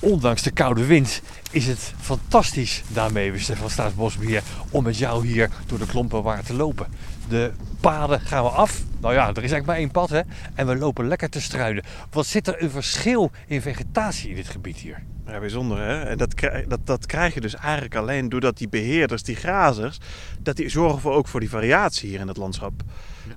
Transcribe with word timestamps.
ondanks 0.00 0.42
de 0.42 0.50
koude 0.50 0.86
wind 0.86 1.22
is 1.50 1.66
het 1.66 1.92
fantastisch 2.00 2.82
daarmee, 2.88 3.32
van 3.44 3.70
Staatsbosbeheer, 3.70 4.42
om 4.70 4.84
met 4.84 4.98
jou 4.98 5.26
hier 5.26 5.50
door 5.66 5.78
de 5.78 5.86
klompenwaard 5.86 6.46
te 6.46 6.54
lopen. 6.54 6.86
De 7.28 7.52
paden 7.80 8.20
gaan 8.20 8.42
we 8.42 8.48
af. 8.48 8.82
Nou 9.00 9.14
ja, 9.14 9.22
er 9.22 9.28
is 9.30 9.36
eigenlijk 9.36 9.66
maar 9.66 9.76
één 9.76 9.90
pad 9.90 10.10
hè. 10.10 10.20
En 10.54 10.66
we 10.66 10.76
lopen 10.76 11.08
lekker 11.08 11.30
te 11.30 11.40
struinen. 11.40 11.84
Wat 12.10 12.26
zit 12.26 12.48
er 12.48 12.62
een 12.62 12.70
verschil 12.70 13.30
in 13.46 13.62
vegetatie 13.62 14.30
in 14.30 14.36
dit 14.36 14.48
gebied 14.48 14.76
hier? 14.76 15.02
Ja, 15.26 15.40
bijzonder 15.40 15.78
hè. 15.78 16.02
En 16.02 16.18
dat, 16.18 16.34
dat, 16.68 16.80
dat 16.84 17.06
krijg 17.06 17.34
je 17.34 17.40
dus 17.40 17.54
eigenlijk 17.54 17.94
alleen 17.94 18.28
doordat 18.28 18.58
die 18.58 18.68
beheerders, 18.68 19.22
die 19.22 19.36
grazers, 19.36 19.98
dat 20.40 20.56
die 20.56 20.68
zorgen 20.68 21.00
voor, 21.00 21.12
ook 21.12 21.28
voor 21.28 21.40
die 21.40 21.50
variatie 21.50 22.08
hier 22.08 22.20
in 22.20 22.28
het 22.28 22.36
landschap. 22.36 22.72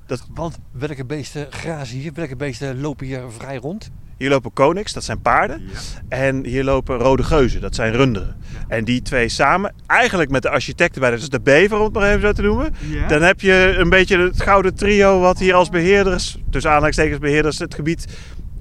Dat... 0.05 0.25
Want 0.30 0.59
welke 0.71 1.05
beesten 1.05 1.52
grazen 1.52 1.98
hier? 1.98 2.13
Welke 2.13 2.35
beesten 2.35 2.81
lopen 2.81 3.05
hier 3.05 3.23
vrij 3.31 3.57
rond? 3.57 3.91
Hier 4.23 4.32
lopen 4.32 4.54
koniks, 4.54 4.94
dat 4.94 5.04
zijn 5.04 5.22
paarden. 5.22 5.62
En 6.09 6.45
hier 6.45 6.63
lopen 6.63 6.98
rode 6.98 7.23
geuzen, 7.23 7.62
dat 7.62 7.76
zijn 7.76 7.94
runderen. 7.94 8.36
En 8.68 8.84
die 8.84 9.02
twee 9.02 9.30
samen, 9.30 9.73
eigenlijk 9.88 10.30
met 10.30 10.41
de 10.41 10.49
architecten 10.49 11.02
bij, 11.02 11.09
dat 11.09 11.20
is 11.20 11.30
de 11.30 11.40
bever 11.41 11.77
om 11.77 11.84
het 11.84 11.94
maar 11.94 12.09
even 12.09 12.22
zo 12.22 12.32
te 12.32 12.41
noemen. 12.41 12.73
Dan 13.08 13.22
heb 13.22 13.41
je 13.41 13.76
een 13.77 13.90
beetje 13.90 14.18
het 14.18 14.41
gouden 14.41 14.76
trio 14.76 15.20
wat 15.20 15.40
hier 15.40 15.54
als 15.54 15.70
beheerders, 15.70 16.38
dus 16.49 16.66
aanhalingstekens 16.66 17.20
beheerders, 17.20 17.59
het 17.59 17.76
gebied 17.76 18.05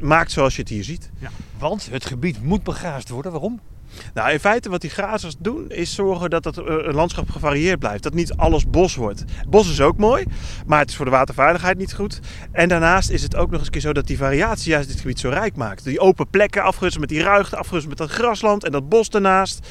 maakt 0.01 0.31
zoals 0.31 0.55
je 0.55 0.61
het 0.61 0.71
hier 0.71 0.85
ziet. 0.85 1.11
Want 1.59 1.89
het 1.91 2.05
gebied 2.05 2.43
moet 2.43 2.63
begraasd 2.63 3.09
worden. 3.09 3.33
Waarom? 3.33 3.61
Nou, 4.15 4.31
in 4.31 4.41
feite 4.41 4.71
wat 4.71 4.81
die 4.81 4.91
grazers 4.91 5.35
doen 5.39 5.71
is 5.71 5.95
zorgen 5.95 6.31
dat 6.31 6.45
het 6.45 6.59
eh, 6.59 6.65
landschap 6.93 7.31
gevarieerd 7.31 7.79
blijft. 7.79 8.03
Dat 8.03 8.15
niet 8.15 8.37
alles 8.37 8.71
bos 8.71 8.95
wordt. 8.95 9.25
Bos 9.49 9.71
is 9.71 9.81
ook 9.81 9.97
mooi, 9.97 10.25
maar 10.67 10.79
het 10.79 10.89
is 10.89 10.97
voor 10.97 11.05
de 11.05 11.11
waterveiligheid 11.11 11.79
niet 11.79 11.95
goed. 11.95 12.21
En 12.53 12.69
daarnaast 12.69 13.11
is 13.11 13.23
het 13.23 13.37
ook 13.37 13.51
nog 13.51 13.61
eens 13.61 13.71
keer 13.71 13.81
zo 13.81 13.93
dat 13.93 14.07
die 14.07 14.17
variatie 14.17 14.71
juist 14.71 14.89
dit 14.89 15.01
gebied 15.01 15.21
zo 15.21 15.29
rijk 15.29 15.57
maakt. 15.57 15.85
Die 15.85 16.01
open 16.01 16.29
plekken 16.29 16.63
afgerust 16.63 16.99
met 16.99 17.09
die 17.09 17.23
ruigte, 17.23 17.57
afgerust 17.57 17.89
met 17.89 17.97
dat 17.99 18.11
grasland 18.11 18.65
en 18.65 18.73
dat 18.73 18.89
bos 18.89 19.11
daarnaast. 19.11 19.67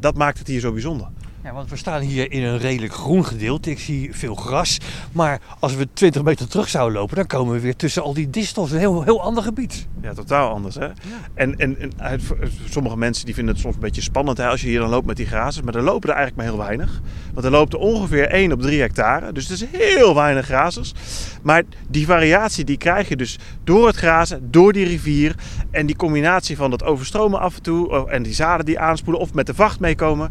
Dat 0.00 0.16
maakt 0.16 0.38
het 0.38 0.46
hier 0.46 0.60
zo 0.60 0.72
bijzonder. 0.72 1.08
Ja, 1.48 1.54
want 1.54 1.70
we 1.70 1.76
staan 1.76 2.00
hier 2.00 2.32
in 2.32 2.42
een 2.42 2.58
redelijk 2.58 2.92
groen 2.92 3.24
gedeelte. 3.24 3.70
Ik 3.70 3.78
zie 3.78 4.14
veel 4.14 4.34
gras. 4.34 4.78
Maar 5.12 5.40
als 5.58 5.74
we 5.74 5.88
20 5.92 6.22
meter 6.22 6.48
terug 6.48 6.68
zouden 6.68 6.98
lopen, 6.98 7.16
dan 7.16 7.26
komen 7.26 7.54
we 7.54 7.60
weer 7.60 7.76
tussen 7.76 8.02
al 8.02 8.14
die 8.14 8.30
distels. 8.30 8.70
Een 8.70 8.78
heel, 8.78 9.02
heel 9.02 9.22
ander 9.22 9.42
gebied. 9.42 9.86
Ja, 10.02 10.12
totaal 10.12 10.50
anders. 10.50 10.74
Hè? 10.74 10.84
Ja. 10.84 10.94
En, 11.34 11.56
en, 11.56 11.92
en, 11.96 12.20
sommige 12.68 12.96
mensen 12.96 13.24
die 13.24 13.34
vinden 13.34 13.54
het 13.54 13.62
soms 13.62 13.74
een 13.74 13.80
beetje 13.80 14.00
spannend 14.00 14.38
hè, 14.38 14.46
als 14.48 14.60
je 14.60 14.68
hier 14.68 14.80
dan 14.80 14.88
loopt 14.88 15.06
met 15.06 15.16
die 15.16 15.26
grazers. 15.26 15.64
Maar 15.64 15.74
er 15.74 15.82
lopen 15.82 16.08
er 16.08 16.14
eigenlijk 16.14 16.36
maar 16.36 16.56
heel 16.56 16.66
weinig. 16.66 17.00
Want 17.32 17.44
er 17.44 17.52
loopt 17.52 17.72
er 17.72 17.78
ongeveer 17.78 18.28
1 18.28 18.52
op 18.52 18.62
3 18.62 18.80
hectare. 18.80 19.32
Dus 19.32 19.48
het 19.48 19.60
is 19.60 19.80
heel 19.80 20.14
weinig 20.14 20.44
grazers. 20.44 20.94
Maar 21.42 21.62
die 21.88 22.06
variatie 22.06 22.64
die 22.64 22.76
krijg 22.76 23.08
je 23.08 23.16
dus 23.16 23.38
door 23.64 23.86
het 23.86 23.96
grazen, 23.96 24.50
door 24.50 24.72
die 24.72 24.86
rivier. 24.86 25.34
En 25.70 25.86
die 25.86 25.96
combinatie 25.96 26.56
van 26.56 26.70
dat 26.70 26.84
overstromen 26.84 27.40
af 27.40 27.56
en 27.56 27.62
toe. 27.62 27.88
Oh, 27.88 28.12
en 28.12 28.22
die 28.22 28.34
zaden 28.34 28.66
die 28.66 28.78
aanspoelen 28.78 29.22
of 29.22 29.34
met 29.34 29.46
de 29.46 29.54
vacht 29.54 29.80
meekomen 29.80 30.30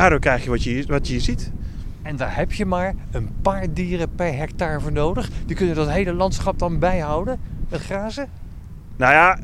daardoor 0.00 0.18
krijg 0.18 0.44
je 0.44 0.50
wat 0.50 0.62
je, 0.62 0.84
wat 0.86 1.06
je 1.06 1.12
hier 1.12 1.22
ziet. 1.22 1.52
En 2.02 2.16
daar 2.16 2.36
heb 2.36 2.52
je 2.52 2.66
maar 2.66 2.94
een 3.10 3.30
paar 3.42 3.66
dieren 3.72 4.14
per 4.14 4.36
hectare 4.36 4.80
voor 4.80 4.92
nodig. 4.92 5.28
Die 5.46 5.56
kunnen 5.56 5.74
dat 5.74 5.90
hele 5.90 6.12
landschap 6.12 6.58
dan 6.58 6.78
bijhouden 6.78 7.40
met 7.68 7.80
grazen? 7.80 8.28
Nou 8.96 9.12
ja, 9.12 9.38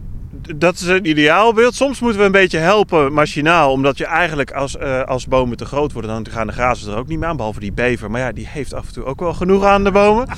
dat 0.57 0.75
is 0.75 0.87
een 0.87 1.07
ideaalbeeld. 1.07 1.75
Soms 1.75 2.01
moeten 2.01 2.21
we 2.21 2.27
een 2.27 2.33
beetje 2.33 2.59
helpen 2.59 3.13
machinaal. 3.13 3.73
Omdat 3.73 3.99
je 3.99 4.07
eigenlijk 4.07 4.53
als, 4.53 4.77
uh, 4.77 5.03
als 5.03 5.27
bomen 5.27 5.57
te 5.57 5.65
groot 5.65 5.93
worden, 5.93 6.11
dan 6.11 6.33
gaan 6.33 6.47
de 6.47 6.53
grazen 6.53 6.93
er 6.93 6.99
ook 6.99 7.09
niet 7.09 7.19
meer 7.19 7.29
aan. 7.29 7.37
Behalve 7.37 7.61
die 7.61 7.73
bever. 7.73 8.11
Maar 8.11 8.21
ja, 8.21 8.33
die 8.33 8.49
heeft 8.49 8.75
af 8.75 8.87
en 8.87 8.93
toe 8.93 9.05
ook 9.05 9.21
wel 9.21 9.35
genoeg 9.35 9.65
aan 9.65 9.85
de 9.85 9.91
bomen. 9.91 10.29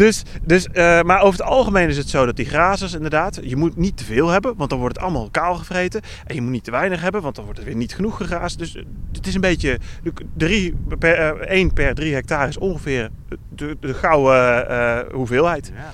Dus, 0.00 0.22
dus, 0.42 0.66
uh, 0.66 1.02
maar 1.02 1.20
over 1.20 1.40
het 1.40 1.48
algemeen 1.48 1.88
is 1.88 1.96
het 1.96 2.08
zo 2.08 2.26
dat 2.26 2.36
die 2.36 2.46
grazers 2.46 2.92
inderdaad, 2.92 3.38
je 3.42 3.56
moet 3.56 3.76
niet 3.76 3.96
te 3.96 4.04
veel 4.04 4.28
hebben, 4.28 4.56
want 4.56 4.70
dan 4.70 4.78
wordt 4.78 4.94
het 4.94 5.04
allemaal 5.04 5.30
kaal 5.30 5.54
gevreten. 5.54 6.00
En 6.26 6.34
je 6.34 6.40
moet 6.40 6.50
niet 6.50 6.64
te 6.64 6.70
weinig 6.70 7.00
hebben, 7.00 7.22
want 7.22 7.34
dan 7.34 7.44
wordt 7.44 7.58
het 7.58 7.68
weer 7.68 7.76
niet 7.78 7.94
genoeg 7.94 8.16
gegraasd. 8.16 8.58
Dus 8.58 8.76
eh, 8.76 8.82
het 9.12 9.26
is 9.26 9.34
een 9.34 9.40
beetje, 9.40 9.78
drie 10.36 10.74
per, 10.98 11.18
uh, 11.18 11.46
1 11.46 11.72
per 11.72 11.94
3 11.94 12.14
hectare 12.14 12.48
is 12.48 12.58
ongeveer 12.58 13.10
de, 13.54 13.76
de 13.80 13.94
gouden 13.94 15.06
hoeveelheid. 15.12 15.72
Ja. 15.74 15.92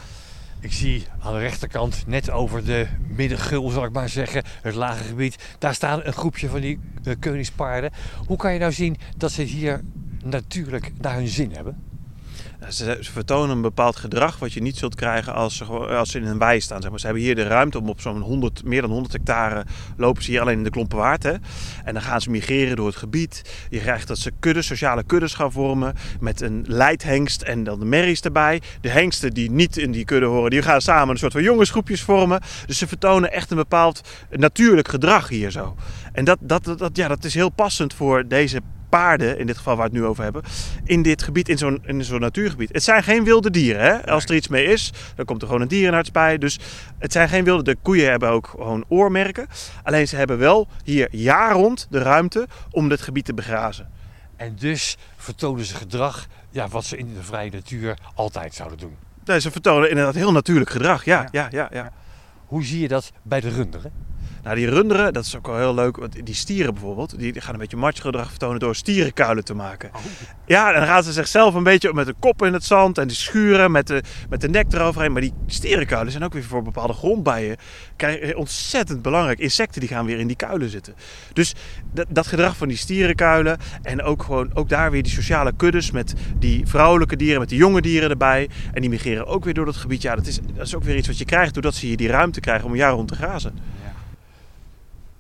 Ik 0.61 0.73
zie 0.73 1.07
aan 1.19 1.33
de 1.33 1.39
rechterkant, 1.39 2.05
net 2.07 2.31
over 2.31 2.65
de 2.65 2.87
middengul 3.09 3.71
zal 3.71 3.85
ik 3.85 3.93
maar 3.93 4.09
zeggen, 4.09 4.43
het 4.63 4.75
lage 4.75 5.05
gebied, 5.05 5.37
daar 5.59 5.75
staan 5.75 6.01
een 6.05 6.13
groepje 6.13 6.49
van 6.49 6.61
die 6.61 6.79
koningspaarden. 7.21 7.91
Hoe 8.27 8.37
kan 8.37 8.53
je 8.53 8.59
nou 8.59 8.73
zien 8.73 8.97
dat 9.17 9.33
ze 9.33 9.43
hier 9.43 9.81
natuurlijk 10.25 10.93
naar 11.01 11.15
hun 11.15 11.29
zin 11.29 11.53
hebben? 11.53 11.96
Ze, 12.69 12.99
vertonen 13.01 13.57
een 13.57 13.63
bepaald 13.63 13.97
gedrag 13.97 14.39
wat 14.39 14.53
je 14.53 14.63
niet 14.63 14.77
zult 14.77 14.95
krijgen 14.95 15.35
als 15.35 15.57
ze, 15.57 15.65
als 15.65 16.11
ze 16.11 16.19
in 16.19 16.27
een 16.27 16.39
wei 16.39 16.61
staan. 16.61 16.81
Zeg 16.81 16.91
maar. 16.91 17.01
Ze 17.01 17.07
hebben 17.07 17.25
hier 17.25 17.35
de 17.35 17.47
ruimte 17.47 17.79
om 17.79 17.89
op 17.89 18.01
zo'n 18.01 18.21
100, 18.21 18.65
meer 18.65 18.81
dan 18.81 18.91
100 18.91 19.13
hectare 19.13 19.65
lopen 19.97 20.23
ze 20.23 20.31
hier 20.31 20.41
alleen 20.41 20.57
in 20.57 20.65
de 20.65 20.71
Klompenwaard. 20.71 21.23
Hè? 21.23 21.33
En 21.85 21.95
dan 21.95 22.03
gaan 22.03 22.21
ze 22.21 22.31
migreren 22.31 22.77
door 22.77 22.87
het 22.87 22.97
gebied. 22.97 23.67
Je 23.71 23.79
krijgt 23.79 24.09
dat 24.09 24.19
ze 24.19 24.33
kuddes, 24.41 24.67
sociale 24.67 25.05
kuddes 25.05 25.35
gaan 25.35 25.53
vormen 25.53 25.95
met 26.21 26.41
een 26.41 26.65
leidhengst 26.69 27.43
en 27.43 27.65
dan 27.65 27.79
de 27.79 27.85
merries 27.85 28.21
erbij. 28.21 28.63
De 28.81 28.89
hengsten 28.89 29.31
die 29.31 29.51
niet 29.51 29.77
in 29.77 29.91
die 29.91 30.05
kudde 30.05 30.27
horen, 30.27 30.51
die 30.51 30.63
gaan 30.63 30.81
samen 30.81 31.09
een 31.09 31.19
soort 31.19 31.33
van 31.33 31.43
jongensgroepjes 31.43 32.03
vormen. 32.03 32.41
Dus 32.67 32.79
ze 32.79 32.87
vertonen 32.87 33.33
echt 33.33 33.51
een 33.51 33.57
bepaald 33.57 34.01
natuurlijk 34.31 34.89
gedrag 34.89 35.29
hier 35.29 35.51
zo. 35.51 35.77
En 36.13 36.25
dat, 36.25 36.39
dat, 36.41 36.65
dat, 36.65 36.97
ja, 36.97 37.09
dat 37.09 37.25
is 37.25 37.35
heel 37.35 37.51
passend 37.51 37.95
voor 37.95 38.29
deze 38.29 38.61
paarden, 38.89 39.39
in 39.39 39.47
dit 39.47 39.57
geval 39.57 39.77
waar 39.77 39.89
we 39.89 39.93
het 39.93 40.01
nu 40.01 40.09
over 40.09 40.23
hebben, 40.23 40.43
in 40.85 41.03
dit 41.03 41.23
gebied, 41.23 41.49
in 41.49 41.59
zo'n, 41.59 41.83
in 41.87 42.05
zo'n 42.05 42.21
natuurgebied. 42.21 42.73
Het 42.73 42.83
zijn 42.83 43.03
geen 43.03 43.25
wilde 43.25 43.51
dieren. 43.51 43.83
Hè? 43.83 44.07
Als 44.07 44.25
er 44.25 44.35
iets 44.35 44.49
mee 44.49 44.65
is, 44.65 44.93
dan 45.15 45.25
komt 45.25 45.41
er 45.41 45.47
gewoon 45.47 45.63
een 45.63 45.69
dierenarts 45.69 46.11
bij. 46.11 46.39
Dus 46.39 46.59
het 46.99 47.13
zijn 47.13 47.29
geen 47.29 47.45
wilde. 47.45 47.63
De 47.63 47.77
koeien 47.83 48.11
hebben 48.11 48.29
ook 48.29 48.47
gewoon 48.47 48.85
oormerken. 48.89 49.47
Alleen 49.83 50.09
ze 50.09 50.17
hebben 50.17 50.39
wel 50.39 50.69
hier 50.85 51.09
jaar 51.11 51.53
rond 51.53 51.87
de 51.91 51.99
ruimte 51.99 52.47
om 52.71 52.89
dit 52.89 53.01
gebied 53.01 53.25
te 53.25 53.35
begrazen. 53.35 53.91
En 54.37 54.57
dus 54.59 54.97
vertonen 55.17 55.65
ze 55.65 55.75
gedrag 55.75 56.27
ja, 56.51 56.69
wat 56.69 56.85
ze 56.85 56.97
in 56.97 57.15
de 57.15 57.23
vrije 57.23 57.51
natuur 57.51 57.99
altijd 58.15 58.55
zouden 58.55 58.79
doen. 58.79 58.97
Nee, 59.25 59.41
ze 59.41 59.51
vertonen 59.51 59.89
inderdaad 59.91 60.15
heel 60.15 60.33
natuurlijk 60.33 60.71
gedrag. 60.71 61.05
Ja, 61.05 61.29
ja, 61.31 61.49
ja, 61.51 61.69
ja. 61.73 61.93
Hoe 62.47 62.65
zie 62.65 62.81
je 62.81 62.89
dat 62.89 63.13
bij 63.23 63.41
de 63.41 63.49
runderen? 63.49 63.93
Nou, 64.47 64.59
die 64.59 64.71
runderen, 64.71 65.13
dat 65.13 65.25
is 65.25 65.37
ook 65.37 65.47
wel 65.47 65.57
heel 65.57 65.75
leuk. 65.75 65.97
Want 65.97 66.27
die 66.27 66.35
stieren 66.35 66.73
bijvoorbeeld, 66.73 67.19
die 67.19 67.41
gaan 67.41 67.55
een 67.55 67.61
beetje 67.61 67.77
matchgedrag 67.77 68.29
vertonen 68.29 68.59
door 68.59 68.75
stierenkuilen 68.75 69.45
te 69.45 69.55
maken. 69.55 69.91
Oh. 69.95 70.01
Ja, 70.47 70.73
dan 70.73 70.87
gaan 70.87 71.03
ze 71.03 71.13
zichzelf 71.13 71.55
een 71.55 71.63
beetje 71.63 71.95
met 71.95 72.07
de 72.07 72.15
kop 72.21 72.45
in 72.45 72.53
het 72.53 72.65
zand 72.65 72.99
en 72.99 73.07
die 73.07 73.17
schuren 73.17 73.71
met 73.71 73.87
de, 73.87 74.03
met 74.29 74.41
de 74.41 74.49
nek 74.49 74.73
eroverheen. 74.73 75.13
Maar 75.13 75.21
die 75.21 75.33
stierenkuilen 75.47 76.13
zijn 76.13 76.25
ook 76.25 76.33
weer 76.33 76.45
voor 76.45 76.63
bepaalde 76.63 76.93
grondbijen 76.93 77.57
krijgen 77.97 78.37
ontzettend 78.37 79.03
belangrijk. 79.03 79.39
Insecten 79.39 79.81
die 79.81 79.89
gaan 79.89 80.07
weer 80.07 80.19
in 80.19 80.27
die 80.27 80.37
kuilen 80.37 80.69
zitten. 80.69 80.95
Dus 81.33 81.55
dat, 81.93 82.07
dat 82.09 82.27
gedrag 82.27 82.57
van 82.57 82.69
die 82.69 82.77
stierenkuilen 82.77 83.59
en 83.83 84.03
ook 84.03 84.23
gewoon 84.23 84.51
ook 84.55 84.69
daar 84.69 84.91
weer 84.91 85.03
die 85.03 85.13
sociale 85.13 85.53
kuddes 85.57 85.91
met 85.91 86.15
die 86.39 86.67
vrouwelijke 86.67 87.17
dieren, 87.17 87.41
met 87.41 87.49
die 87.49 87.59
jonge 87.59 87.81
dieren 87.81 88.11
erbij. 88.11 88.49
En 88.73 88.81
die 88.81 88.91
migreren 88.91 89.27
ook 89.27 89.45
weer 89.45 89.55
door 89.55 89.65
dat 89.65 89.77
gebied. 89.77 90.03
Ja, 90.03 90.15
dat 90.15 90.27
is, 90.27 90.41
dat 90.55 90.67
is 90.67 90.75
ook 90.75 90.85
weer 90.85 90.97
iets 90.97 91.09
wat 91.09 91.19
je 91.19 91.25
krijgt 91.25 91.55
doordat 91.55 91.75
ze 91.75 91.87
hier 91.87 91.97
die 91.97 92.09
ruimte 92.09 92.41
krijgen 92.41 92.65
om 92.65 92.71
een 92.71 92.79
jaar 92.79 92.93
rond 92.93 93.09
te 93.09 93.15
grazen 93.15 93.77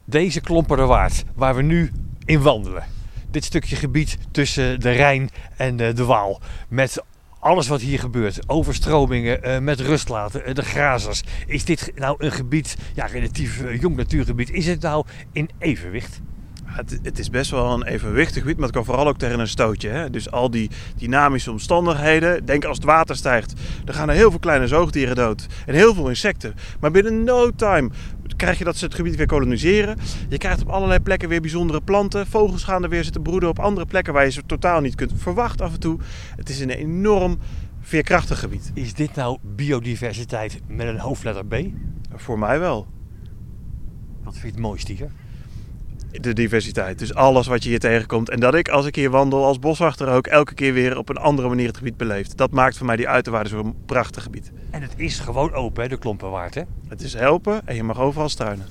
deze 0.07 0.41
Klomperderwaard, 0.41 1.25
waar 1.35 1.55
we 1.55 1.63
nu 1.63 1.93
in 2.25 2.43
wandelen. 2.43 2.85
Dit 3.31 3.45
stukje 3.45 3.77
gebied 3.77 4.19
tussen 4.31 4.81
de 4.81 4.91
Rijn 4.91 5.31
en 5.57 5.77
de 5.77 6.05
Waal. 6.05 6.41
Met 6.69 7.03
alles 7.39 7.69
wat 7.69 7.81
hier 7.81 7.99
gebeurt, 7.99 8.49
overstromingen, 8.49 9.43
eh, 9.43 9.59
met 9.59 9.81
rust 9.81 10.09
laten, 10.09 10.45
eh, 10.45 10.55
de 10.55 10.63
grazers. 10.63 11.23
Is 11.47 11.65
dit 11.65 11.93
nou 11.95 12.17
een 12.19 12.33
gebied, 12.33 12.77
ja, 12.95 13.07
relatief 13.07 13.63
eh, 13.63 13.81
jong 13.81 13.97
natuurgebied, 13.97 14.51
is 14.51 14.67
het 14.67 14.81
nou 14.81 15.05
in 15.33 15.51
evenwicht? 15.59 16.21
Het, 16.65 16.99
het, 17.03 17.19
is 17.19 17.31
best 17.31 17.51
wel 17.51 17.73
een 17.73 17.87
evenwichtig 17.87 18.43
gebied, 18.43 18.57
maar 18.57 18.67
het 18.67 18.75
kan 18.75 18.85
vooral 18.85 19.09
ook 19.09 19.19
tegen 19.19 19.39
een 19.41 19.49
stootje. 19.49 19.89
Hè? 19.89 20.11
Dus 20.11 20.31
al 20.31 20.51
die 20.51 20.71
dynamische 20.97 21.51
omstandigheden. 21.51 22.45
Denk 22.45 22.65
als 22.65 22.77
het 22.77 22.87
water 22.87 23.17
stijgt, 23.17 23.53
dan 23.85 23.95
gaan 23.95 24.09
er 24.09 24.15
heel 24.15 24.31
veel 24.31 24.39
kleine 24.39 24.67
zoogdieren 24.67 25.17
dood. 25.17 25.47
En 25.67 25.75
heel 25.75 25.95
veel 25.95 26.09
insecten. 26.09 26.55
Maar 26.81 26.91
binnen 26.91 27.25
no 27.25 27.51
time 27.51 27.91
krijg 28.37 28.59
je 28.59 28.65
dat 28.65 28.77
ze 28.77 28.85
het 28.85 28.95
gebied 28.95 29.17
weer 29.17 29.27
koloniseren. 29.27 29.99
Je 30.29 30.39
krijgt 30.39 30.63
op 30.63 30.69
allerlei 30.69 31.01
plekken 31.01 31.29
weer 31.29 31.41
bijzondere 31.41 31.81
planten. 31.81 32.27
Vogels 32.27 32.65
gaan 32.65 32.83
er 32.83 32.89
weer 32.89 33.05
zitten 33.05 33.23
broeden 33.23 33.49
op 33.49 33.59
andere 33.59 33.87
plekken 33.87 34.13
waar 34.13 34.25
je 34.25 34.31
ze 34.31 34.43
totaal 34.47 34.81
niet 34.81 34.95
kunt 34.95 35.13
verwachten 35.17 35.67
af 35.67 35.73
en 35.73 35.81
toe. 35.81 35.99
Het 36.37 36.49
is 36.49 36.61
een 36.61 36.71
enorm 36.71 37.39
veerkrachtig 37.81 38.39
gebied. 38.39 38.71
Is 38.75 38.95
dit 38.95 39.15
nou 39.15 39.39
biodiversiteit 39.43 40.61
met 40.67 40.87
een 40.87 40.99
hoofdletter 40.99 41.47
B? 41.47 41.57
Voor 42.15 42.39
mij 42.39 42.59
wel. 42.59 42.87
Wat 44.23 44.33
vind 44.33 44.45
je 44.45 44.51
het 44.51 44.59
mooiste 44.59 44.93
hier? 44.93 45.11
De 46.11 46.33
diversiteit. 46.33 46.99
Dus 46.99 47.15
alles 47.15 47.47
wat 47.47 47.63
je 47.63 47.69
hier 47.69 47.79
tegenkomt. 47.79 48.31
En 48.31 48.41
dat 48.41 48.55
ik 48.55 48.69
als 48.69 48.87
ik 48.87 48.95
hier 48.95 49.11
wandel 49.11 49.45
als 49.45 49.59
boswachter 49.59 50.09
ook 50.09 50.27
elke 50.27 50.55
keer 50.55 50.73
weer 50.73 50.99
op 50.99 51.09
een 51.09 51.17
andere 51.17 51.49
manier 51.49 51.67
het 51.67 51.77
gebied 51.77 51.97
beleefd. 51.97 52.37
Dat 52.37 52.51
maakt 52.51 52.77
voor 52.77 52.87
mij 52.87 52.97
die 52.97 53.09
uiterwaarden 53.09 53.53
zo'n 53.53 53.75
prachtig 53.87 54.23
gebied. 54.23 54.53
En 54.71 54.83
het 54.83 54.95
is 54.97 55.19
gewoon 55.19 55.53
open, 55.53 55.83
hè, 55.83 55.89
de 55.89 55.99
Klompenwaard, 55.99 56.55
hè? 56.55 56.63
Het 56.89 57.03
is 57.03 57.15
helpen 57.15 57.61
en 57.65 57.75
je 57.75 57.83
mag 57.83 58.01
overal 58.01 58.29
struinen. 58.29 58.67